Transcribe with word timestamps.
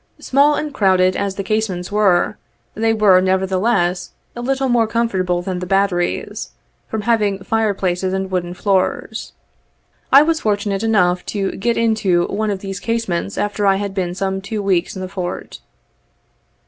Small 0.17 0.55
and 0.55 0.73
crowded 0.73 1.15
as 1.15 1.35
the 1.35 1.43
casemates 1.43 1.91
were, 1.91 2.35
they 2.73 2.91
were, 2.91 3.21
nevertheless, 3.21 4.13
a 4.35 4.41
little 4.41 4.67
more 4.67 4.87
comfortable 4.87 5.43
than 5.43 5.59
the 5.59 5.67
bat 5.67 5.91
teries, 5.91 6.49
from 6.87 7.01
having 7.01 7.43
fire 7.43 7.75
places 7.75 8.11
and 8.11 8.31
wooden 8.31 8.55
floors. 8.55 9.33
I 10.11 10.23
was 10.23 10.39
fortunate 10.39 10.81
enough 10.81 11.23
to 11.27 11.51
get 11.51 11.77
into 11.77 12.25
one 12.29 12.49
of 12.49 12.61
these 12.61 12.79
casemates 12.79 13.37
after 13.37 13.67
I 13.67 13.75
had 13.75 13.93
been 13.93 14.15
some 14.15 14.41
two 14.41 14.63
weeks 14.63 14.95
in 14.95 15.03
the 15.03 15.07
Fort. 15.07 15.59